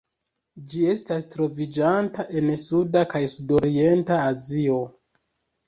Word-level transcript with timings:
Ĝi 0.69 0.79
estas 0.93 1.27
troviĝanta 1.33 2.25
en 2.41 2.51
Suda 2.63 3.05
kaj 3.13 3.23
Sudorienta 3.37 4.21
Azio. 4.27 4.83